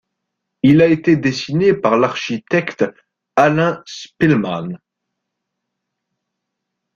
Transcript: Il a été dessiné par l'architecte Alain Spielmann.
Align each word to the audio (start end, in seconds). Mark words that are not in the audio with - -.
Il 0.63 0.81
a 0.81 0.87
été 0.87 1.15
dessiné 1.15 1.75
par 1.75 1.95
l'architecte 1.99 2.83
Alain 3.35 3.83
Spielmann. 3.85 4.79